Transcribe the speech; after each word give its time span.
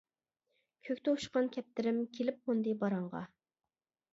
كۆكتە 0.87 1.13
ئۇچقان 1.17 1.49
كەپتىرىم، 1.57 1.99
كېلىپ 2.17 2.41
قوندى 2.49 2.75
باراڭغا. 2.85 3.25